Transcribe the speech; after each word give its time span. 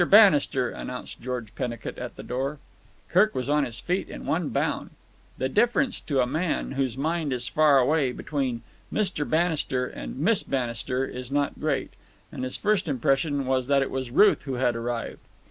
Bannister," 0.09 0.71
announced 0.71 1.21
George 1.21 1.53
Pennicut 1.53 1.99
at 1.99 2.15
the 2.15 2.23
door. 2.23 2.57
Kirk 3.09 3.35
was 3.35 3.51
on 3.51 3.65
his 3.65 3.79
feet 3.79 4.09
in 4.09 4.25
one 4.25 4.49
bound. 4.49 4.89
The 5.37 5.47
difference, 5.47 6.01
to 6.01 6.21
a 6.21 6.25
man 6.25 6.71
whose 6.71 6.97
mind 6.97 7.31
is 7.31 7.47
far 7.47 7.77
away, 7.77 8.11
between 8.11 8.63
"Mr. 8.91 9.29
Bannister" 9.29 9.85
and 9.85 10.17
"Miss 10.17 10.41
Bannister" 10.41 11.05
is 11.05 11.31
not 11.31 11.59
great, 11.59 11.93
and 12.31 12.43
his 12.43 12.57
first 12.57 12.87
impression 12.87 13.45
was 13.45 13.67
that 13.67 13.83
it 13.83 13.91
was 13.91 14.09
Ruth 14.09 14.41
who 14.45 14.55
had 14.55 14.75
arrived. 14.75 15.19